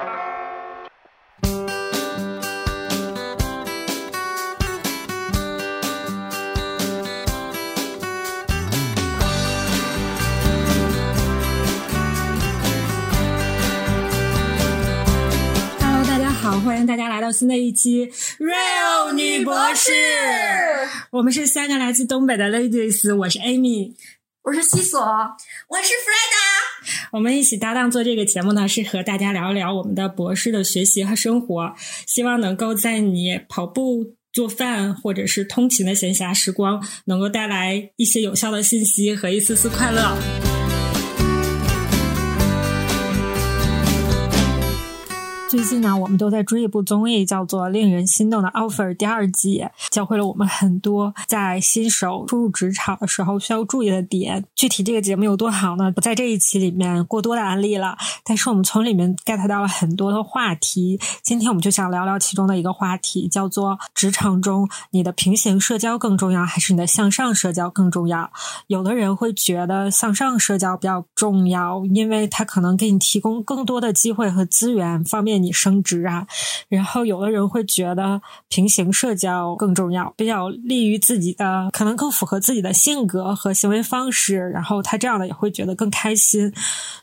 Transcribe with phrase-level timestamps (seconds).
[0.00, 0.16] Hello，
[16.06, 19.92] 大家好，欢迎大家来到新的一期 Real 女博士。
[21.10, 23.94] 我们是三个来自东北的 ladies，我是 Amy，
[24.44, 24.98] 我是西索，
[25.68, 26.39] 我是 Fred。
[27.12, 31.74] 我们一起搭档做这个节目呢，是和大家聊一聊我们的博士的学习和生活，
[32.06, 40.49] 希望能够在你跑步、做饭或者是通勤的闲暇时光，能够带来一些有效的信息和一丝丝快乐。
[45.50, 54.44] 最近呢，我们都在追一部综艺，叫做《令人心动的 offer》第二季，教会了我们很多在新手初入职场的时候需要注意的点。
[54.54, 55.90] 具体这个节目有多好呢？
[55.90, 61.00] 不在这一期里面过多的安利了，但是我们从里面 get 到了很多的话题。
[61.24, 68.30] 今天我们就想聊聊其中的一个话题，叫做职场中你的平行社交更重要，还是你的向上社交更重要？
[68.68, 76.26] 有的人会觉得向上社交比较重要，因为它可能给你提供更多的机会和资源，方便你升职啊。
[76.68, 84.36] 然后有的人会觉得平行社交更重要，比较利于自己的，可能更符合自己的性格和行为方式。
[84.50, 86.52] 然后他这样的也会觉得更开心。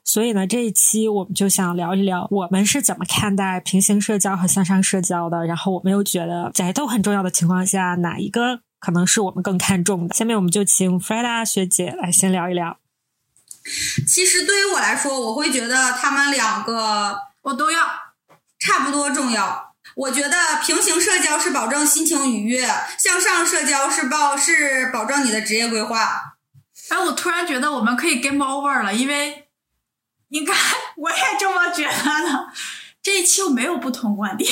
[0.03, 5.45] 所以呢，这一期我们就想聊一聊我们是怎么看待平行社交和向上社交的。
[5.45, 10.13] 然后我们又觉得在都很重要的情况下，哪一个可能是我们更看重的？
[10.13, 12.77] 下面我们就请 Freda 学姐来先聊一聊。
[14.07, 17.79] 其实对于我来说，我会觉得他们两个我都要。
[18.67, 19.73] 差不多重要。
[19.95, 22.67] 我觉得平行社交是保证心情愉悦，
[22.99, 26.35] 向上社交是保是保证你的职业规划。
[26.89, 29.47] 哎，我突然觉得我们可以 game over 了，因为
[30.27, 30.55] 你看，
[30.97, 32.47] 我也这么觉得呢。
[33.01, 34.51] 这一期我没有不同观点，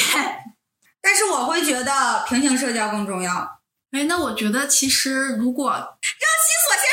[1.02, 3.60] 但是我会觉得平行社交更重要。
[3.92, 6.90] 哎，那我觉得其实如果让西索先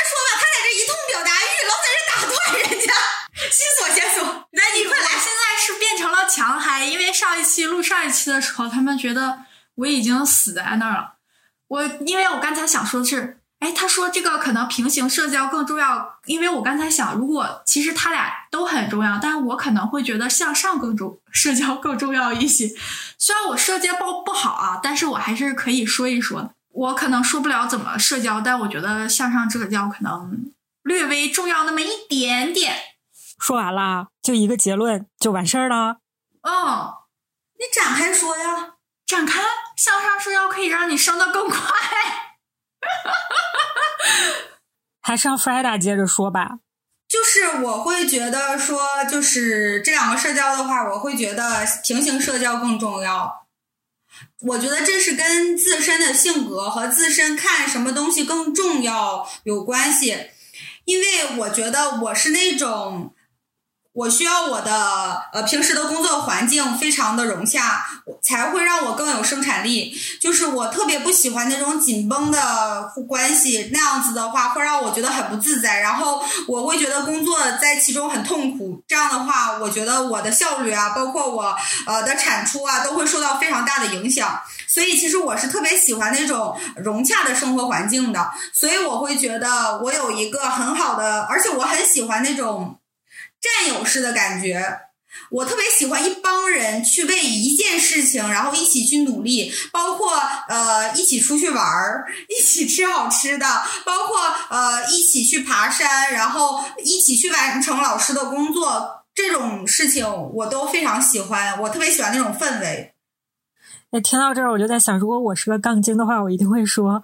[3.53, 3.59] 家。
[3.59, 5.07] 西索先说，那你快来。
[5.09, 11.13] 现在是变成了强嗨，因为上一期录上一期的时候，他们觉得我已经死在那儿了。
[11.67, 22.71] 我因为我刚才想说的是，哎，他说这个可能平行社交更重要，因为我刚才想，如果其实他俩都很重要，但是我可能会觉得向上更重，社交更重要一些。
[23.17, 26.51] 虽然我社交不不好啊，但是我还是可以说一说的。
[26.71, 32.75] 我可能说不了怎么社交，但我觉得向上社交可能略微重要那么一点点。
[33.43, 35.97] 说完了，就一个结论就完事儿了。
[36.43, 36.99] 哦，
[37.59, 39.41] 你展开说呀，展开
[39.75, 41.59] 向上社交可以让你升得更快。
[45.03, 46.59] 还是让 Freda 接着说吧。
[47.09, 48.79] 就是我会觉得说，
[49.11, 53.45] 就是这两个社交的话，我会觉得平行社交更重要。
[54.39, 60.29] 我觉得这是跟自身的性格和自身看什么东西更重要有关系，
[60.85, 63.13] 因为我觉得我是那种。
[63.93, 67.85] 我需要我的呃平时的工作环境非常的融洽，
[68.23, 69.95] 才会让我更有生产力。
[70.19, 78.83] 就是我特别不喜欢那种紧绷的关系，那样子的话会让我觉得很不自在，然后我会觉得工作在其中很痛苦。
[78.87, 81.55] 这样的话，我觉得我的效率啊，包括我
[81.85, 84.41] 呃的产出啊，都会受到非常大的影响。
[84.67, 92.79] 所以其实我是特别喜欢那种融洽的生活环境的，所以我会觉得我有一个很好的，而且我很喜欢那种。
[93.43, 94.63] 战友式的感觉，
[95.29, 100.13] 我特别喜欢一帮人去为一件事情，然后一起去努力，包括
[100.47, 103.45] 呃一起出去玩儿， 一起吃好吃的，
[103.85, 112.93] 包括呃一起去爬山，然后一起去完成老师的工作，这种事情我都非常喜欢，我特别喜欢那种氛围。
[113.91, 117.03] 哎，听到这儿我就在想，如果我是个杠精的话，我一定会说，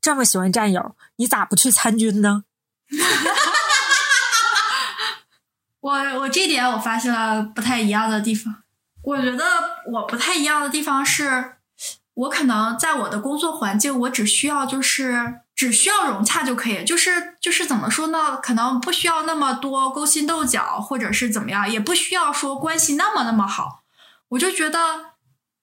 [0.00, 2.44] 这么喜欢战友，你咋不去参军呢？
[5.80, 8.62] 我我这点我发现了不太一样的地方。
[9.02, 9.44] 我觉得
[9.92, 11.52] 我不太一样的地方是，
[12.14, 18.36] 我可能在我的工作环境，我只需要就是只需要融洽就可以，就是就是怎么说呢？
[18.36, 23.84] 可能不需要那么多勾心斗角，或者是怎么样，也不需要说关系那么那么好。
[24.30, 25.12] 我就觉得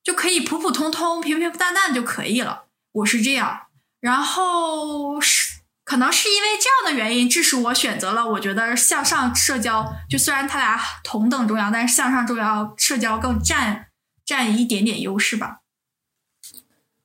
[0.01, 2.63] 就可以普普通通、平平淡淡就可以了。
[2.93, 3.67] 我是这样，
[3.99, 5.54] 然后是。
[5.85, 13.87] 可能是因为这样的原因，致使我选择了我觉得向上社交，就虽然他俩同等重要，但是向上重要社交更占
[14.25, 15.59] 占一点点优势吧。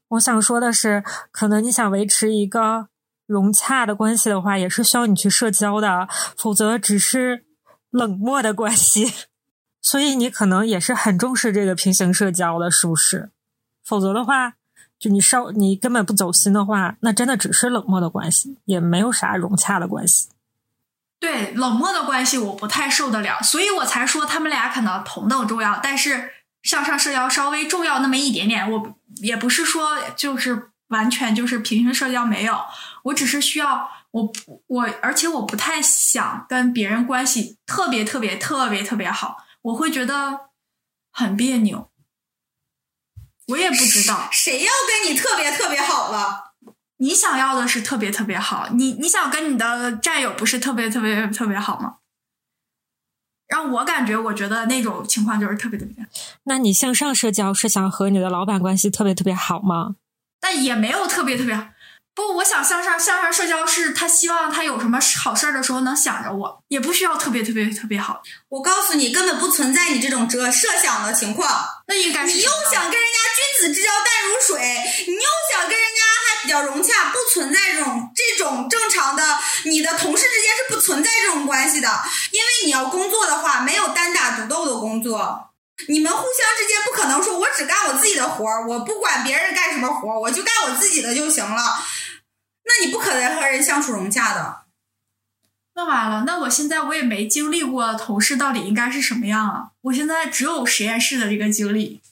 [0.08, 2.88] 我想说的是，可能你想维持一个
[3.26, 7.44] 融洽的关系的话，也是需要你去社交的，否则只是
[7.90, 9.12] 冷漠的关系。
[9.82, 13.30] 所以你可能也是很重视这个平行社交的，是不是？
[13.84, 14.54] 否则的话，
[15.00, 20.28] 就你稍你根本不走心的话，那真的只是冷漠的关系，也没有啥融洽的关系。
[21.18, 26.30] 对冷漠的关系我不太受得了，所以我才说他们俩可能同等重要，但是
[26.62, 28.70] 向上社交稍微重要那么一点点。
[28.70, 32.58] 我也不是说就是完全就是平行社交没有，
[33.04, 34.32] 我只是需要我
[34.66, 40.48] 我，而且我不太想跟别人关系特别特别特别特别好，我会觉得
[41.12, 41.89] 很别扭。
[43.50, 46.54] 我也不知道 谁要跟你特别特别好了。
[46.98, 51.96] 你想要的是特别特别好，你你想跟你的战友不是特别特别特别好吗？
[53.48, 56.06] 让我感觉，我觉得那种情况就是特别特别。
[56.44, 59.96] 那你向上社交是想和你的老板关系特别特别好吗？
[60.40, 61.70] 但也没有特别特别。
[62.14, 68.20] 不，我想向上向上社交是他希望他有什么好事儿的时候能想着我，也不需要特别特别特别好。
[68.48, 71.66] 我告诉你，根本不存在你这种设设想的情况。
[71.86, 74.60] 那应该是你又想跟人家君子之交淡如水，
[75.06, 75.22] 你又
[75.52, 79.38] 想跟人家还比较融洽，不存在这种这种正常的。
[79.64, 81.88] 你的同事之间是不存在这种关系的，
[82.32, 85.46] 因为你要工作的话，没有单打独斗的工作。
[85.88, 91.62] 你们互相之间不可能说，我只干我自己的活儿，我不管别人干什么活儿，我就干我自己的就行了。
[92.64, 94.62] 那你不可能和人相处融洽的。
[95.74, 99.70] 那完了，那我现在我也没经历过同事到底应该是什么样啊？
[99.82, 102.02] 我现在只有实验室的这个经历。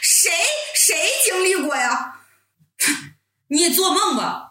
[0.00, 0.30] 谁
[0.74, 2.20] 谁经历过呀？
[3.48, 4.49] 你也做梦吧！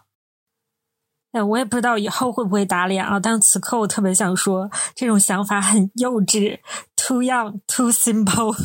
[1.32, 3.20] 哎，我也不知道以后会不会打脸啊。
[3.20, 6.58] 但此刻我特别想说，这种想法很幼稚
[6.96, 8.56] ，too young，too simple。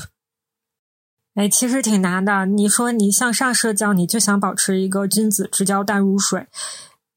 [1.35, 2.45] 哎，其实挺难的。
[2.45, 6.47] 你说你向上社交，你就想保持一个君子之交淡如水，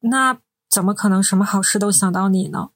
[0.00, 2.71] 那怎么可能什么好事都想到你呢？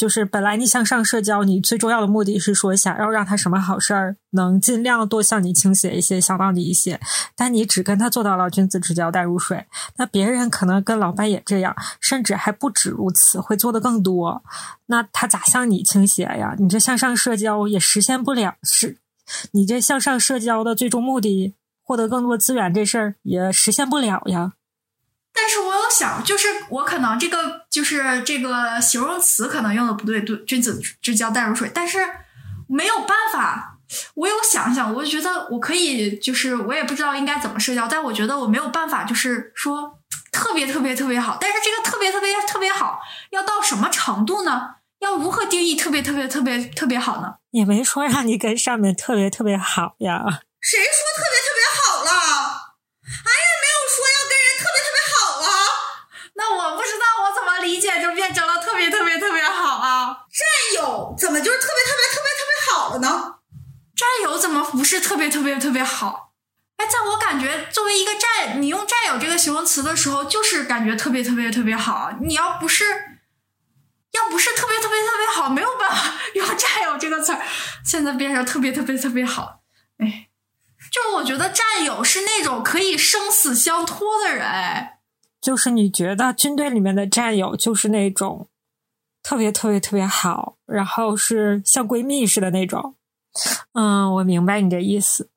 [0.00, 6.98] 就是本来你向上社交，你最重要的目的是说想要让他什么好事儿能尽量多向你倾斜一些，想到你一些。
[7.36, 9.66] 但你只跟他做到了君子之交淡如水，
[9.98, 14.42] 那别人可能跟老板也这样，甚至还不止如此，会做的更多。
[14.86, 16.56] 那他咋向你倾斜呀？
[16.58, 18.96] 你这向上社交也实现不了，是。
[19.50, 21.54] 你这向上社交的最终目的，
[21.84, 24.54] 获得更多资源这事儿也实现不了呀。
[25.32, 31.98] 但是我有想，就是我可能这个就是这个形容词可能用的不对，对君子之交淡如水，但是
[32.68, 33.78] 没有办法。
[34.14, 39.98] 我有想想，我就觉得我可以，就是我也不知道应该怎么社交，但我觉得我没有办法，就是说
[40.30, 41.36] 特别特别特别好。
[41.40, 43.00] 但是这个特别特别特别好，
[43.30, 44.76] 要到什么程度呢？
[45.00, 47.34] 要如何定义特别特别特别特别好呢？
[47.50, 50.22] 也没说让你跟上面特别特别好呀。
[50.60, 51.39] 谁说特别
[57.80, 60.16] 就变成了特别特别特别好啊。
[60.30, 63.34] 战友怎么就是特别特别特别特别好了呢？
[63.96, 66.32] 战友怎么不是特别特别特别好？
[66.76, 72.12] 哎，在我感觉，作为一个战，你用战友这个形容词的时候，就是感觉特别特别特别好。
[72.20, 72.84] 你要不是。
[74.12, 77.40] 要不是特别特别特别好，没有办法 用“战友”这个词儿，
[77.86, 79.60] 现在变成特别特别特别好。
[79.98, 80.26] 哎，
[80.90, 84.44] 就我觉得战友是那种可以生死相托的人。
[84.44, 84.98] 哎，
[85.40, 88.48] 就是你觉得军队里面的战友就是那种
[89.22, 92.94] 特别特别特别好，然后是像闺蜜似的那种。
[93.72, 95.30] 嗯，我明白你的意思。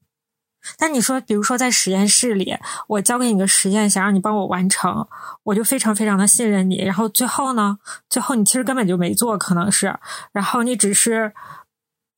[0.77, 2.57] 但你说，比如说在实验室里，
[2.87, 5.05] 我交给你个实验，想让你帮我完成，
[5.43, 6.77] 我就非常非常的信任你。
[6.77, 7.77] 然后最后呢，
[8.09, 9.99] 最后你其实根本就没做，可能是，
[10.31, 11.33] 然后你只是，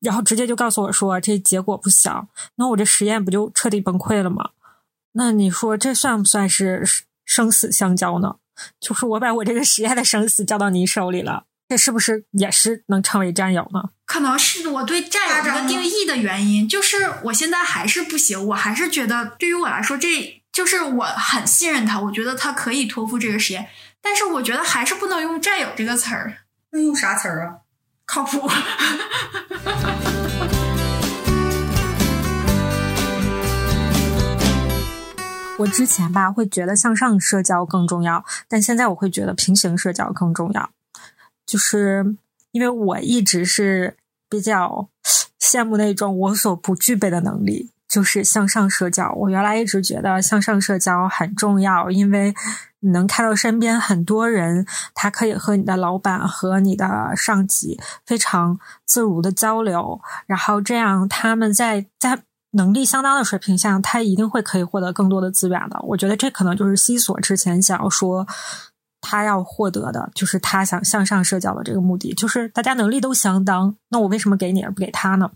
[0.00, 4.50] 然后直接就告诉我说这结果不行，那我这实验不就彻底崩溃了吗？
[5.12, 6.84] 那你说这算不算是
[7.26, 8.36] 生死相交呢？
[8.80, 11.44] 就是我把我这个实验的生死交到你手里了。
[11.68, 13.90] 这是不是也是能成为战友呢？
[14.06, 23.68] 可能是我对战友这个定义的原因，就是我现在还是不行，我还是觉得对于我来说，这就是我很信任他，我觉得他可以托付这个实验，
[24.00, 26.36] 但是我觉得还是不能用战友这个词儿。
[26.70, 27.56] 那用啥词儿啊？
[28.06, 28.48] 靠谱。
[35.58, 40.70] 我之前吧会觉得向上社交更重要，但现在我会觉得平行社交更重要。
[41.46, 42.16] 就是
[42.50, 43.96] 因为我一直是
[44.28, 44.88] 比较
[45.40, 49.10] 羡慕那种我所不具备的能力，就是向上社交。
[49.12, 52.34] 我原来一直觉得向上社交很重要，因为
[52.80, 62.22] 你能看到身边很多人，他可以和你的老板和你的上级非常自如的交流，然后这样他们在在
[62.56, 65.78] 能力相当的水平下，他一定会可以获得更多的资源的。
[65.82, 68.26] 我觉得这可能就是西索之前想要说。
[69.08, 75.30] 他要获得的就是他想向上社交的这个目的，就是大家能力都相当，那我为什么给你而不给他呢？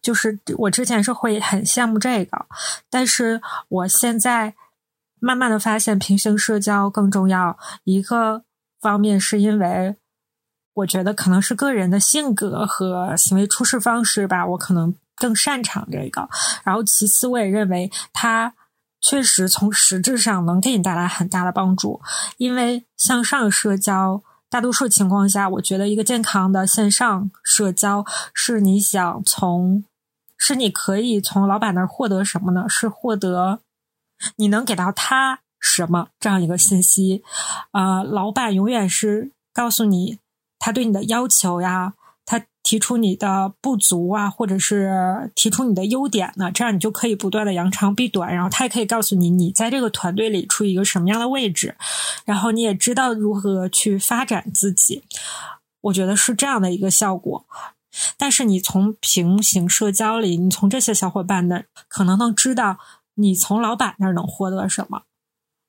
[0.00, 2.46] 就是我之前是会很羡慕这个，
[2.90, 4.54] 但是我现在
[5.20, 7.56] 慢慢的发现平行社交更重要。
[7.84, 8.42] 一个
[8.80, 9.94] 方面是因为
[10.74, 16.28] 我觉得可能是个人的性格和行为处事方式吧，我可能更擅长这个。
[16.64, 18.54] 然后其次，我也认为它
[19.00, 22.00] 确实从实质上能给你带来很大的帮助，
[22.36, 24.22] 因为向上社交。
[24.48, 28.04] 大多数情况下，我觉得一个健康的线上社交
[28.34, 29.82] 是你想从，
[30.36, 32.66] 是你可以从老板那儿获得什么呢？
[32.68, 33.60] 是获得
[34.36, 37.24] 你能给到他什么这样一个信息。
[37.70, 40.18] 呃，老板永远是告诉你
[40.58, 41.94] 他对你的要求呀。
[42.32, 46.50] 他提出你的不足啊，或者是提出你的优点呢？
[46.50, 51.76] 这样你就可以不断的扬长避短，然后他也可以告诉你你在这个团队里处于一个什么样的位置，
[52.24, 55.02] 然后你也知道如何去发展自己。
[55.82, 57.44] 我觉得是这样的一个效果。
[58.16, 62.78] 但是你从平行社交里，你从这些小伙伴那可能能知道
[63.16, 65.02] 你从老板那儿能获得什么。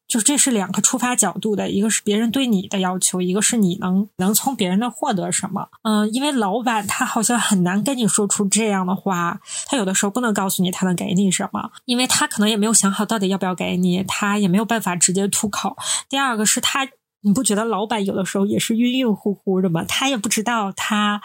[0.05, 5.69] 就这是两个出发角度的，一个是别人对你的要求，一个是你能能从别人那获得什么。
[5.81, 15.75] 嗯，因为老板他好像很难跟你说出这样的话，他有的时候不能告诉你他能给你什么，因为他可能也没有想好到底要不要给你，他也没有办法直接吐口。
[16.07, 16.87] 第二个是他，
[17.21, 19.83] 你不觉得老板有的时候也是晕晕乎乎的吗？
[19.87, 21.21] 他也不知道他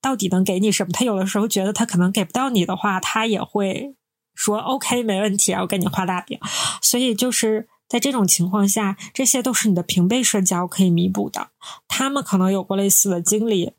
[0.00, 3.96] 到底能给你什么，他有的时候觉得他可能给不到你的话，他也会
[4.36, 6.38] 说 OK 没问题，然后给你画大饼。
[6.80, 7.66] 所以就是。
[7.88, 11.48] 在这种情况下，这些都是你的平辈社交可以弥补的。
[11.88, 13.72] 他们可能有过类似的经历，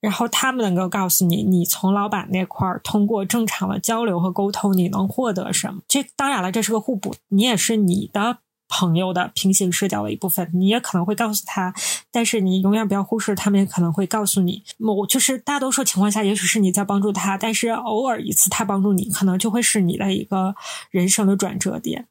[0.00, 5.82] 然后他们能够告诉你，你从老板那块儿通过正常的交流和沟通，你能获得什么。
[5.86, 10.50] 这当然了，这是个互补，你也是你的朋友的平行社交的一部分。
[10.52, 11.72] 你也可能会告诉他，
[12.10, 14.64] 但是你永远不要忽视，他们也可能会告诉你。
[14.78, 20.56] 某就是大多数情况下，也许是你在帮助他，但是偶尔一次他帮助你，可能就会是你的一个
[20.90, 22.08] 人生的转折点。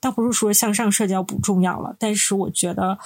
[0.00, 2.98] 倒不是说向上社交不重要了，但是我觉得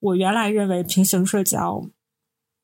[0.00, 1.84] 我原来认为平行社交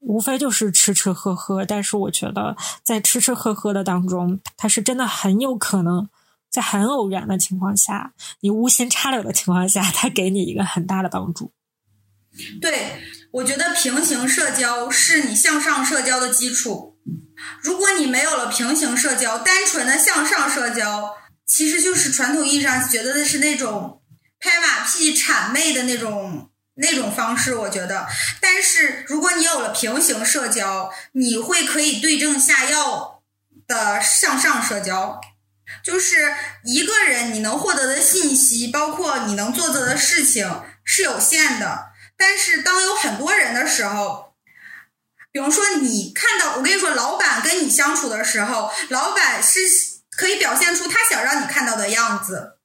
[0.01, 6.09] 无非就是吃吃喝喝，但是我觉得在吃吃喝喝的当中，它是真的很有可能
[6.49, 11.53] 在很偶然的情况下，你无心插柳的情况下，它给你一个很大的帮助。
[12.61, 16.99] 对，我觉得平行社交是你向上社交的基础。
[17.63, 21.15] 如果你没有了平行社交，单纯的向上社交。
[21.51, 24.01] 其实就是传统意义上觉得的是那种
[24.39, 28.07] 拍马屁、谄媚的那种那种方式，我觉得。
[28.41, 33.25] 但是如果你有了平行社交，你会可以对症下药
[33.67, 35.21] 的向上社交。
[35.83, 36.33] 就是
[36.65, 41.91] 一个人你能获得的信息，包括你能做的的事情是有限的。
[42.17, 44.35] 但是当有很多人的时候，
[45.33, 49.59] 比如说你看到，我跟你说，老板跟你相处的时候，老板是。
[50.21, 52.59] 可以表现出他想让你看到的样子，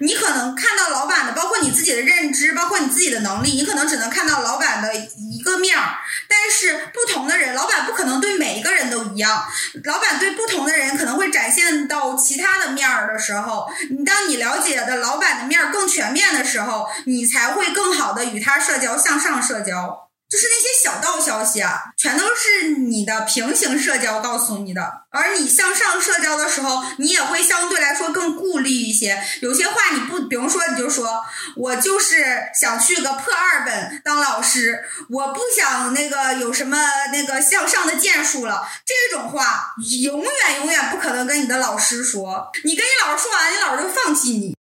[0.00, 5.98] 你可能看到老板的，包括你自己的认知，包括你自己的能力，你可能只能看到老板的一个面儿。
[6.26, 9.44] 但是不同的人，老板不可能对每一个人都一样，
[9.84, 20.08] 老板对不同的人可能会展现到其他的面儿的时候，你当你了解的老板的面儿更全面的时候，你才会更好的与他社交，向上社交。
[20.32, 29.22] 就是那些小道消息啊，全都是你的平行社交告诉你的，而你向上社交的时候，你也会相对来说更顾虑一些。
[29.42, 31.22] 有些话你不，比如说你就说，
[31.54, 32.24] 我就是
[32.58, 36.78] 想去个破二本当老师，我不想那个有什么
[37.12, 38.66] 那个向上的建树了。
[38.86, 44.56] 这种话永远永远不可能跟你的老师说，你跟你老师说完，你老师就放弃你。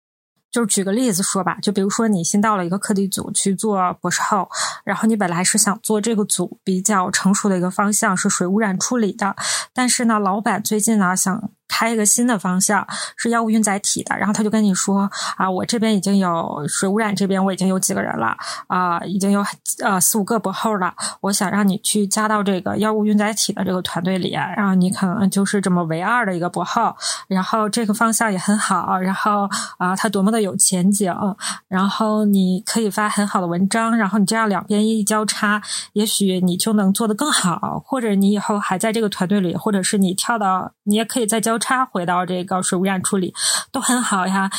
[0.52, 4.50] 就是举个例子说吧，就比如说你新到了一个课题组去做博士后，
[4.84, 9.36] 然后你本来是想做这个组比较成熟的一个方向是水污染处理的，
[9.74, 11.50] 但是呢，老板最近呢想。
[11.72, 12.86] 开一个新的方向
[13.16, 18.36] 是药物运载体的，然后他就跟你说啊，我这边已经有水污染，这边我已经有几个人了
[18.68, 19.42] 啊，已经有
[19.82, 20.94] 呃四五个博后了。
[21.22, 26.94] 我想让你去加到这个药物运载体的这个团队里，然后你可能就是这么唯二的一个博后，
[27.30, 29.48] 然后这个方向也很好，然后
[29.78, 31.16] 啊，它多么的有前景，
[31.70, 35.62] 然后你可以发很好的文章，然后你这样两边一交叉，
[35.94, 41.61] 也许你就能做得更好，或者你以后还在这个团队里，或者是你跳到，你也可以再交。
[41.62, 43.34] 插回到这个水污染处理
[43.72, 44.50] 都很好呀，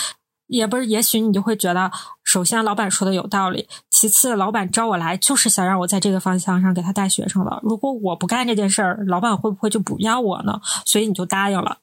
[0.47, 1.91] 也不是，也许你就会觉得，
[2.25, 7.61] 首先老板说的有道理，其次老板招我来就是想让我在这个方向上给他带学生了。
[7.63, 10.61] 如果我不干这件事儿，老板会不会就不要我呢？
[10.87, 11.79] 所以你就答应了。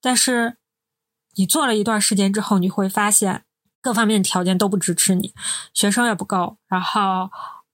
[0.00, 0.56] 但是
[1.34, 3.44] 你做了一段时间之后，你会发现
[3.80, 5.34] 各方面条件都不支持你，
[5.74, 7.30] 学生也不够，然后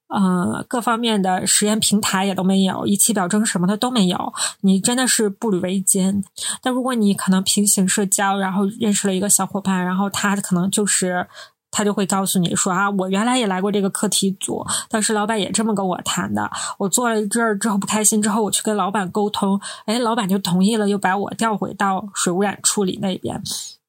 [0.09, 6.23] 呃，各方面的实验平台也都没有，仪器表征什么的都没有，你真的是步履维艰。
[6.63, 11.27] 但如果你可能平行社交，然后认识了一个小伙伴，然后他可能就是
[11.69, 16.49] 他就会告诉你说啊，我原来也来过这个课题组，当时老板也这么跟我谈的。
[16.79, 23.39] 我做了这儿之后不开心，之后我去跟老板沟通，哎，老板就同意了，又把我调回到水污染处理那边。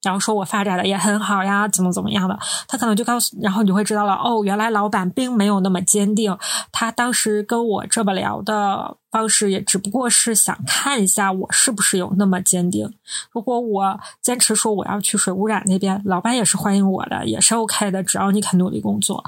[0.02, 6.37] 然后说我发展的也很好呀，怎么怎么样的，他可能就告诉，然后你会知道了，哦，原来老板并没有那么坚定，
[6.73, 12.90] 他当时跟我这么聊的方式，也只不过是想看一下我是不是有那么坚定。
[13.30, 19.23] 如果我坚持说我要去水污染那边，老板也是欢迎我的，也是 OK 的，只要你肯努力工作。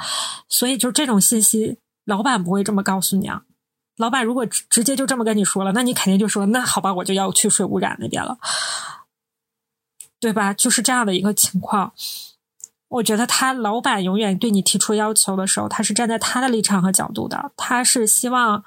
[0.48, 1.76] 所以就这种信息，
[2.06, 3.42] 老板不会这么告诉你啊。
[3.98, 8.38] 老板如果直接就这么跟你说了，那你肯定就说，那好吧，我就要去水污染那边了。
[10.22, 10.54] 对吧？
[10.54, 11.92] 就是这样的一个情况。
[12.86, 18.64] 我觉得他老板永远对你提出要求的时候，他是站在他的立场和角度的，他是希望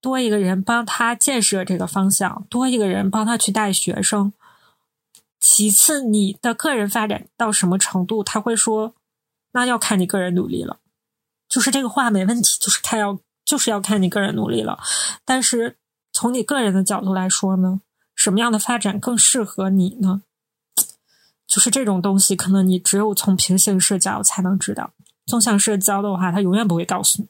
[0.00, 4.32] 多一个人帮他建设这个方向，多一个人帮他去带学生。
[5.38, 8.94] 其次，你的个人发展到什么程度，他会说，
[9.52, 10.78] 那要看你个人努力了。
[11.48, 14.80] 就是这个话没问题，就是他要就是要看你个人努力了。
[15.24, 15.76] 但是
[16.12, 17.80] 从你个人的角度来说呢，
[18.16, 20.22] 什么样的发展更适合你呢？
[21.54, 24.90] 就是这种东西，可能你只有从平行社交才能知道。
[25.24, 27.28] 纵向社交的话，他永远不会告诉你。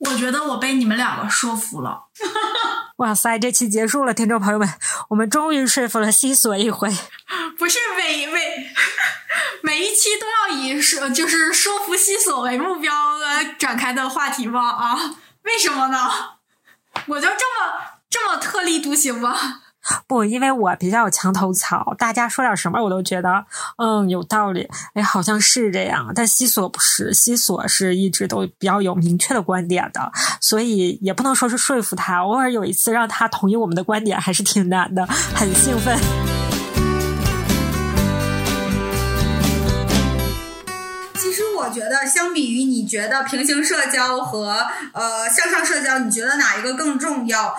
[0.00, 2.08] 我觉得我被你们两个说服了。
[2.98, 4.68] 哇塞，这期结束了，听众朋友们，
[5.08, 6.94] 我们终于说服了西索一回。
[7.58, 8.70] 不是每每
[9.62, 14.68] 每一期都要以说就是说服西索为目标呃展开的话题吗？
[14.68, 15.16] 啊？
[15.44, 16.10] 为什么呢？
[17.06, 19.59] 我就这么这么特立独行吗？
[20.06, 23.44] 不，因为我比较有墙头草，大家说点什么我都觉得
[23.78, 26.12] 嗯有道理，哎，好像是这样。
[26.14, 32.20] 但西索不是，西索是一直都比较有明确的观点的，所以也不能说是说服他。
[32.22, 35.98] 偶尔有一次让他同意我们的观点，还是挺难的，很兴奋。
[41.14, 47.54] 其实我觉得，相比于你觉得平行社交和呃向上社交，你觉得哪一个更重要？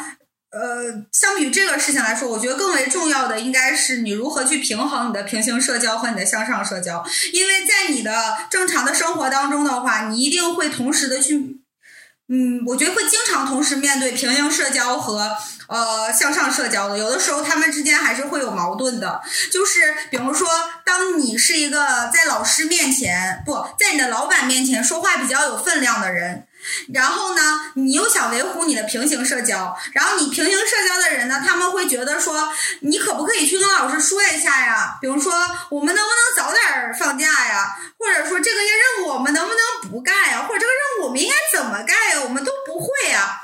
[0.52, 11.62] 呃，相比于这个事情来说，我觉得更为重要的应该是你如何去平衡你的平行社交和你的向上社交，因为在你的正常的生活当中的话，你一定会同时的去，
[12.28, 15.38] 嗯，我觉得会经常同时面对平行社交和
[15.68, 19.22] 呃向上社交的，有的时候他们之间还是会有矛盾的，
[19.54, 20.50] 就是比如说，
[20.86, 26.46] 当你是一个在老师面前不在你的老板面前说话比较有分量的人。
[26.93, 27.41] 然后呢，
[27.76, 32.47] 你又想维护你的平行社交，然后你平行社交的人呢，他们会觉得说，
[32.82, 34.97] 你可不可以去跟老师说一下呀？
[35.02, 35.34] 比如说，
[35.69, 37.76] 我们能不能早点放假呀？
[37.97, 40.45] 或者说，这个月任务我们能不能不干呀？
[40.47, 42.21] 或者这个任务我们应该怎么干呀？
[42.24, 43.41] 我们都不会呀。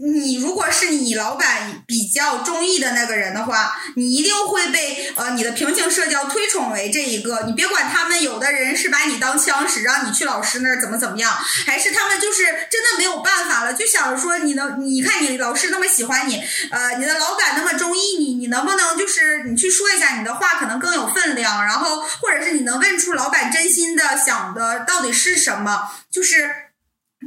[0.00, 7.44] 你如果是你老板比较中意的那个人的话，你一定会被呃你的平行社交推崇为这一个。
[7.46, 11.32] 你别管他们有的人是把你当枪使，让你去老师那儿怎么怎么样，
[11.66, 26.67] 还是他们就是真的没有办法了，就想说你能，你看你老师那么喜欢你，呃，你的老板那么中意你，你能不能就是你去说一下，你的话可能更有分量，然后或者是你能问出老板真心的想的到底是什么，就是。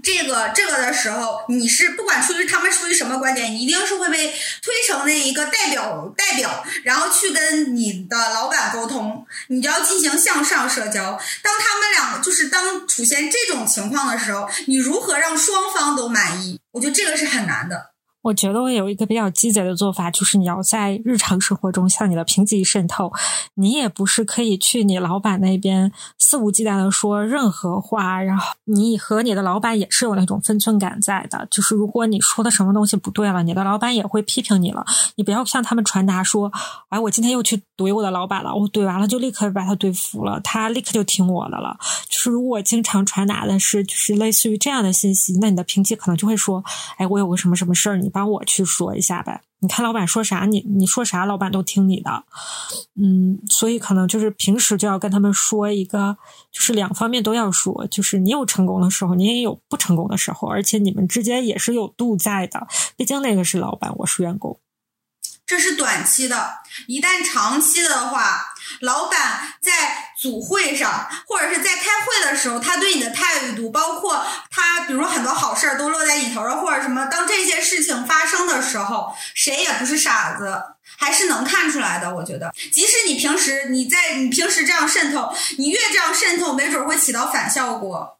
[0.01, 11.19] 这个这个的时候，你是不管出于他们出于什么观点，你一定是会被推成那一个代表代表，然后去跟你的老板沟通，你就要进行向上社交。
[11.43, 16.60] 当他们两个就是当出现这种情况的时候，你如何让双方都满意？
[16.71, 17.90] 我觉得这个是很难的。
[18.21, 23.12] 我觉得我有一个比较鸡贼的做法，就是你要在日常生活中向你的评级渗透。
[23.55, 31.47] 你也不是可以去你老板那边肆无忌惮的说任何话，然后你和你的老板也是有那种分寸感在的。
[31.49, 34.86] 就是如果你说的什么东西不对了，你的老板也会批评你了。
[35.15, 36.51] 你不要向他们传达说，
[36.89, 41.75] 哎，我今天又去怼我的老板了，我怼完了就立刻把他怼服了，他立刻就听我的了。
[42.07, 46.63] 就是如果经常传达的是就是类似于这样的信息，那你的评级可能就会说，
[46.97, 48.11] 哎，我有个什么什么事儿，你。
[48.12, 52.24] 帮我去说一下呗，你看老板说啥，你你说啥，老板都听你的，
[53.02, 56.17] 嗯，所以可能就是平时就要跟他们说一个，
[56.52, 64.60] 就是两方面都要说，就是你有成功的时候，你也有不成功的时候，而且你们之间也是有度在的，毕竟那个是老板，我是员工。
[65.43, 80.63] 这是短期的，一旦长期的话，老板在组会上或者是在开会的时候，他对你的态度，包括他，比如很多好事儿都落在你头上，或者什么，当这些事情发生的时候，谁也不是傻子，
[80.97, 82.15] 还是能看出来的。
[82.15, 88.19] 我觉得，即使你平时你在你平时这样渗透，你越这样渗透，没准会起到反效果。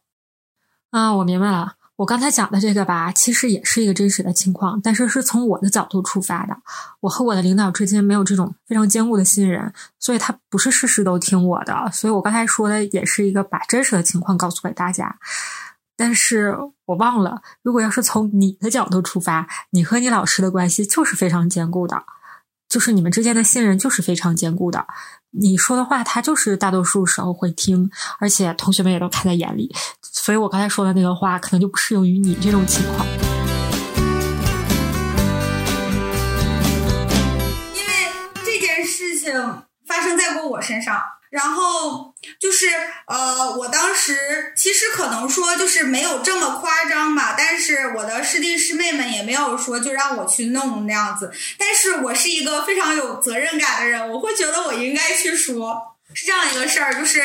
[0.90, 1.74] 啊，我明白了。
[1.96, 6.56] 我刚才讲的这个吧，其实也是一个真实的情况，但是是从我的角度出发的。
[7.00, 11.90] 我和我的领导之间没有这种非常坚固的信任，所以他不是事事都听我的。
[11.92, 15.16] 所以我刚才说的也是一个把真实的情况告诉给大家。
[15.94, 22.02] 但是我忘了，如果要是从你的角度出发，你和你老师的关系就是非常坚固的，
[22.68, 24.86] 就是你们之间的信任就是非常坚固的。
[25.34, 29.72] 你说的话，他就是大多数时候会听，而且同学们也都看在眼里。
[30.14, 33.06] 所以我刚才说的那个话，可能就不适用于你这种情况。
[37.74, 38.12] 因为
[38.44, 42.66] 这件事情发生在过我身上，然后就是
[43.06, 51.32] 呃，我当时其实可能说就是没有这么夸张吧，但是我的师弟师妹们也没有说就让我去弄那样子。
[51.56, 57.22] 但是我是一个非常有责任感的人，我会觉得我应该去说，是这样一个事儿，就是。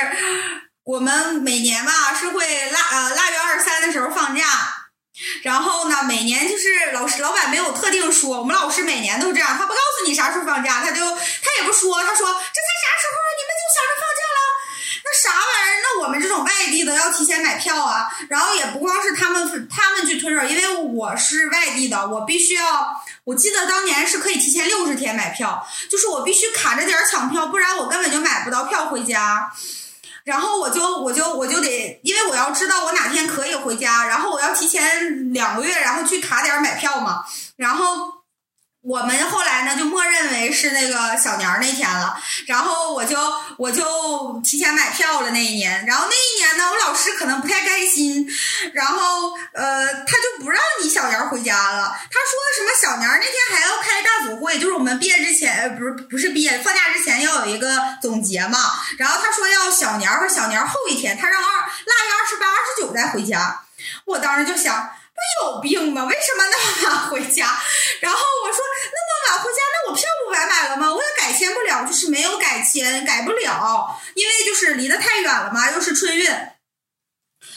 [0.88, 4.45] 我们每年吧是会腊呃腊月二十三的时候放假，
[5.43, 11.17] 然后呢每年就是老师老板没有特定说，我们老师每年都这样，他不告诉你啥时候放假，他就他
[11.60, 14.39] 也不说，他说这才啥时候你们就想着放假了，
[15.04, 15.84] 那啥玩意儿？
[15.84, 29.52] 那我们这种外地的要提前买票啊，然后也不光是他们他们去推热，因为我是外地的，我必须要，我记得当年是可以提前六十天买票，就是我必须卡着点儿抢票，不然我根本就买不到票回家。
[30.28, 37.24] 然后我就我就我就得，因为我要知道我哪天可以回家，然后我要提前两个月，然后去卡点买票嘛，
[37.56, 38.17] 然后。
[38.84, 43.18] 我们后来呢，就默认为是那个小年儿那天了，然后我就
[43.58, 48.26] 我就提前买票了那一年，然后那一年呢，我老师可能不太开心，
[48.74, 58.60] 然后呃，他就不让你小年儿回家了，他说什么小年儿那天还要开大组会，就是我们毕业之前，不是不是毕业放假之前要有一个总结嘛，
[58.98, 63.63] 然后他说要小年儿和小年后一天，他让二腊月二十八、二十九再回家，
[64.06, 64.92] 我当时就想。
[65.18, 66.06] 不有病吗？
[66.06, 67.60] 为什么那么晚回家？
[68.02, 68.60] 然后我说
[68.94, 70.94] 那么晚回家，那我票不白买了吗？
[70.94, 76.30] 我也改签不了，就是没有改签，改不了，因为就是离得太远了嘛，又是春运。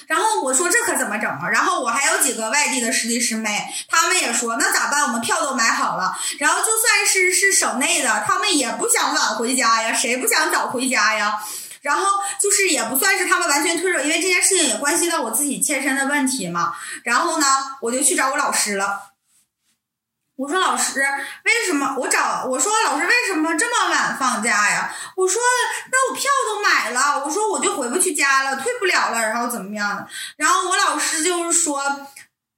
[0.06, 1.48] 然后我说这可怎么整啊？
[1.52, 5.02] 然后我还有几个外地的师弟师妹，他们也说那咋办？
[5.02, 11.38] 我们票都买好了，然后就算是是省内的，他们也不想晚回家呀，谁不想早回家呀？
[11.80, 12.06] 然后
[12.40, 16.74] 就是也不算是他们完全推热，因为这件事情也关系到我自己切身的问题嘛。
[17.04, 17.46] 然后呢，
[17.80, 19.12] 我就去找我老师了。
[20.36, 21.00] 我说老师，
[21.44, 24.94] 为什么我找我说老师为什么这么晚放假呀？
[25.16, 25.40] 我说
[25.90, 30.08] 那我票都买了，我说我就回不去家了，退不了了，然后怎么样的？
[30.36, 31.82] 然后我老师就是说。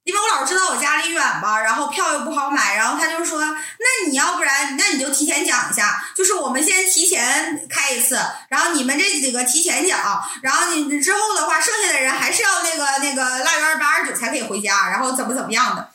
[0.03, 15.87] 因为我老是知道我家里远吧，然后票又不好买，然后他就说：“那你要不然，那你就提前讲一下，就是我们先提前开一次，然后你们这几个提前讲，然后你之后的话，剩下的人还是要那个那个腊月二十八二十九才可以回家，然后怎么怎么样的。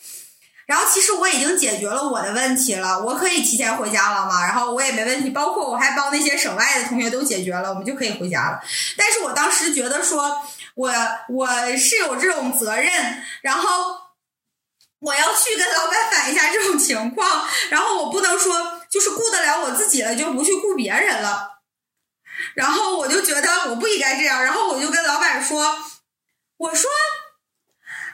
[0.65, 8.59] 然后其实我已经解决了我的问题了，我可以提前回家了嘛，然后我也没问题，包括我还帮那些省外的同学都解决了，我们就可以回家了。
[8.97, 10.35] 但是我当时觉得说。
[10.79, 10.93] 我
[11.29, 13.97] 我是有这种责任，然后
[15.01, 21.63] 我要去跟老板反映一下这种情况，然后我不能说就是顾得了我自己了就不去顾别人了，
[22.55, 25.77] 然后我就觉得我不应该这样，然后我就跟老板说，
[26.59, 26.89] 我说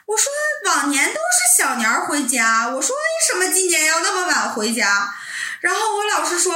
[0.06, 0.32] 我说
[0.64, 5.14] 往年都是小年儿回家，我说为什么今年要那么晚回家？
[5.60, 6.54] 然后我老师说，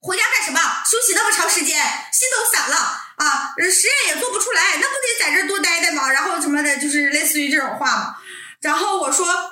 [0.00, 0.60] 回家干什么？
[0.88, 3.01] 休息那么长时间，心都散了。
[3.16, 6.10] 啊，实验也做不出来，那不得在这多待待吗？
[6.10, 8.16] 然后什么的，就是类似于这种话嘛。
[8.60, 9.51] 然后我说。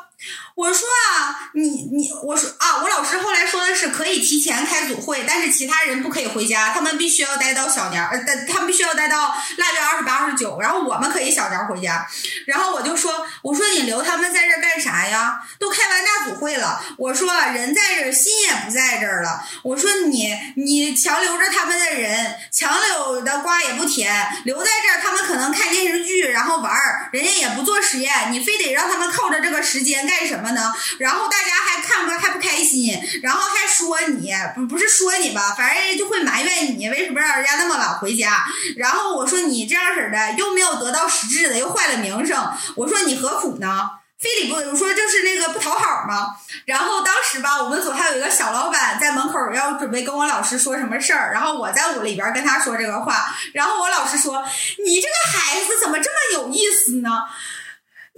[0.61, 12.07] 我说啊，你你我说啊，我老师后来说的是可以提前开组会，但是其他人不可以回家，他们必须要待到小年儿，呃，他们必须要待到腊月二十八、二十九，然后我们可以小年儿回家。
[12.47, 15.41] 然后我就说，我说你留他们在这儿干啥呀？
[15.59, 16.85] 都开完大组会了。
[16.99, 19.43] 我说人在这儿，心也不在这儿了。
[19.63, 30.50] 我说你你强留着他们的人，强留的瓜也不甜，留在这儿他们可能看电视剧，然后玩儿，人家也不做实验，你非得让他们靠着这个时间干什么？
[30.51, 30.73] 呢？
[30.99, 38.45] 然后大家还看不还不开心，然后还说你不不是说你吧，反正就会埋怨你为什么让人家那么晚回家。
[38.77, 42.51] 然后我说你这样式的又没有得到实质的，又坏了名声。
[42.77, 43.91] 我说你何苦呢？
[44.19, 46.37] 非得不我说就是那个不讨好吗？
[46.67, 54.45] 然后当时吧，我们组还有一个小老板在门口要准备跟我老师说什么事儿，然后我在屋里边跟他说这个话，然后我老师说
[54.85, 57.11] 你这个孩子怎么这么有意思呢？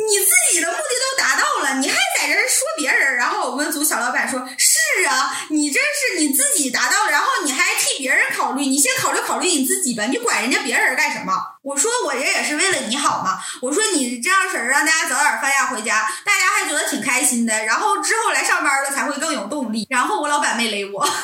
[0.09, 3.15] 你自己的目的都达到了，你还在这说别人？
[3.17, 11.33] 然后我们组小老板说：“是啊，你这是你自己达到了，然后你还替别人考虑，你先考虑考虑你自己吧，你管人家别人干什么？
[11.62, 13.38] 我说我这也是为了你好嘛。
[13.61, 19.87] 我说你这样式儿让大家早点放假回家，大家还觉得挺开心的，然后之后来上班了才会更有动力。
[19.88, 21.09] 然后我老板没勒我，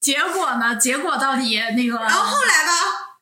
[0.00, 0.76] 结果呢？
[0.76, 1.96] 结果到底那个？
[2.04, 2.72] 然后后来吧，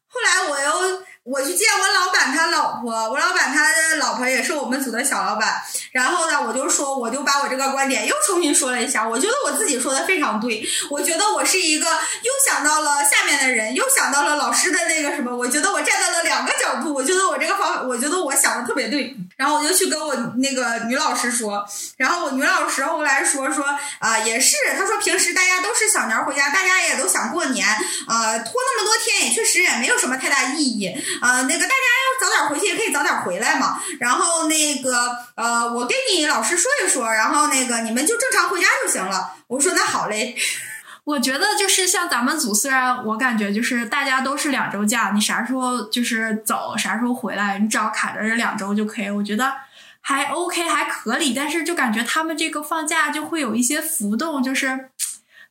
[0.08, 5.62] 后来我又我去见我老板他老婆，我老板他的老婆也是我们组的小老板。
[5.94, 9.08] 然后呢，我就说，我就把我这个观点又重新说了一下。
[9.08, 15.36] 我觉得我自己说的非常对，我觉得我是一个又想到了下面的人，又想到了老师的那个什么。
[15.36, 19.16] 我觉得我站在了两个角度，我觉得我这个方，我觉得我想的特别对。
[19.36, 21.64] 然后我就去跟我那个女老师说，
[21.96, 23.64] 然后我女老师后来说说
[24.00, 27.64] 啊，也是，她说平时大家都是小年回家，大家也都想过年，
[28.08, 30.88] 啊，拖那么多天也确实也没有什么太大意义，
[31.20, 33.78] 啊，那个大家早点回去也可以早点回来嘛。
[33.98, 35.88] 然后那个呃，我。
[35.94, 39.32] 跟你老师说一说，然后那个你们就正常回家就行了。
[39.46, 40.34] 我说那好嘞。
[41.04, 49.08] 我觉得就是像咱们组，虽然我感觉就是大家都是两周假，你啥时候就是走，啥时候回来，你只要卡着这两周就可以。
[49.10, 49.52] 我觉得
[50.00, 51.32] 还 OK，还可以。
[51.32, 54.90] 但是就感觉他们这个放假就会有一些浮动，就是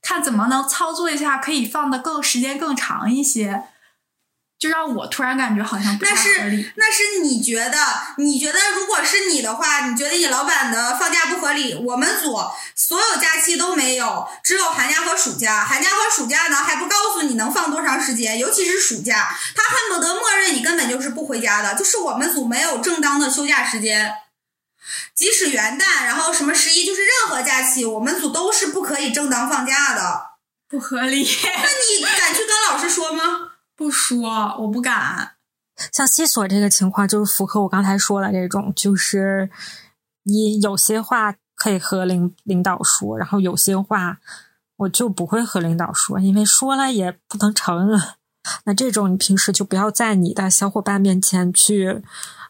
[0.02, 3.64] 看怎么能操作一下，可以放的更时间更长一些。
[4.64, 6.72] 就让我突然感觉好像不太合理。
[6.78, 7.78] 那是你觉得？
[8.18, 11.76] 你觉得如果是你的话，你觉得你老板的放假不合理？
[11.76, 12.40] 我们组
[12.74, 15.66] 所有假期都没有，只有寒假和暑假。
[15.66, 21.76] 寒假和暑假呢，还不告诉你能放多长时间，尤其是暑假，他恨不得默认你根本就是不回家的。
[21.76, 24.14] 就是我们组没有正当的休假时间，
[25.14, 30.28] 即使元旦，然后什么十一，就是任何假期，我们组都是不可以正当放假的，
[30.70, 31.28] 不合理。
[31.44, 31.50] 那
[32.00, 33.50] 你敢去跟老师说吗？
[33.76, 35.34] 不说，我不敢。
[35.92, 39.50] 像西索这个情况，就是符合我刚才说的这种，就是
[40.24, 44.20] 你有些话可以和领领导说，然后有些话
[44.78, 48.00] 我就不会和领导说，因为说了也不能成。
[48.66, 52.04] 那这种你平时就不要在你的小伙伴面前去，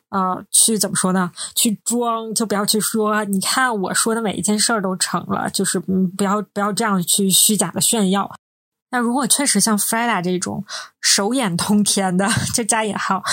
[0.10, 1.32] 呃，去怎么说呢？
[1.56, 3.24] 去装，就不要去说。
[3.26, 8.30] 你看我说的每一件事儿都成了，就是不要不要这样去虚假的炫耀。
[8.94, 10.64] 那如果确实像 Freda 这种
[11.02, 13.24] 手眼通天的，就加引号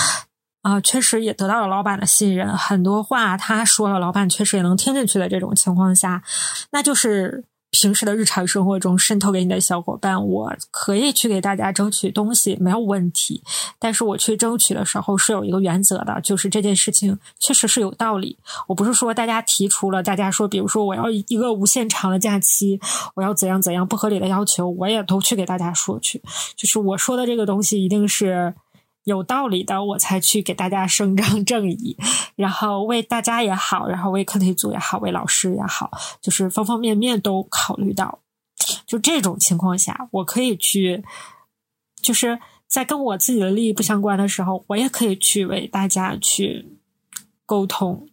[0.63, 6.23] 啊，确实也得到了老板的信任，很多话他说了，老板确实也能听进去的这种情况下，
[6.71, 7.45] 那就是。
[7.71, 13.41] 平时的日常生活中渗透给你的小伙伴，我可以去给大家争取东西，没有问题。
[13.79, 18.37] 但是我去争取的时候是有一个原则的，就是这件事情确实是有道理。
[18.67, 22.79] 我不是说大家提出了，大家说，比如说我要一个无限长的假期，
[23.15, 26.21] 我要怎样怎样不合理的要求，我也都去给大家说去。
[26.55, 28.53] 就是我说的这个东西一定是。
[29.03, 31.97] 有道理的，我才去给大家伸张 正义，
[32.35, 38.19] 然后为大家也好，然后为课题组也好，为老师也好，就是方方面面都考虑到。
[38.85, 41.03] 就这种情况下，我可以去，
[42.01, 46.77] 就是在跟我自己的利益不相关的时候，我也可以去为大家去
[47.45, 48.07] 沟通，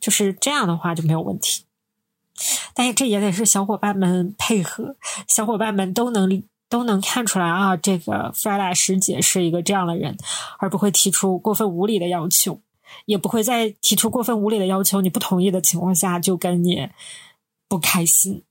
[0.00, 1.64] 就是这样的话就没有问题。
[2.74, 4.96] 但是这也得是小伙伴们配合，
[5.28, 6.44] 小伙伴们都能理。
[6.68, 10.16] 都能看出来啊，这个 Freda 师姐是一个这样的人，
[10.58, 12.60] 而不会提出过分无理的要求，
[13.06, 16.88] 也不会在提出过分无理的要求你不同意的情况下就跟你
[17.68, 18.44] 不开心。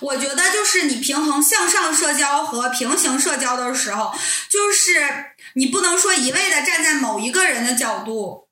[0.00, 4.12] 我觉得就是你平衡向上社交和平行社交的时候，
[4.50, 8.48] 就是你不能说一味的站在某一个人的角度。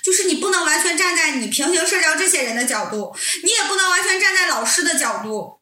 [0.00, 5.58] 就是你不能完全站在你平行社交这些人的角度，你也不能完全站在老师的角度。